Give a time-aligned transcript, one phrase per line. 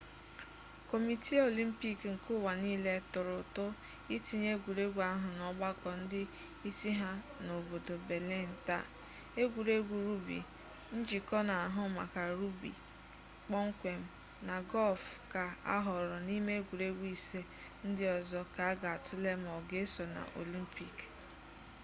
[0.89, 3.65] kọmitii olimpik nke ụwa niile tụrụ ụtụ
[4.15, 6.21] itinye egwuregwu ahụ n'ọgbakọ ndị
[6.69, 7.11] isi ha
[7.45, 8.85] n'obodo belịn taa
[9.41, 10.37] egwuregwu rugbi
[10.97, 12.71] njikọ n'ahụ maka rugbi
[13.45, 14.01] kpọmkwem
[14.47, 15.01] na gọlf
[15.31, 15.43] ka
[15.75, 17.41] ahọọrọ n'ime egwuregwu ise
[17.87, 20.97] ndị ọzọ ka a ga atụle ma ọ ga eso na olimpik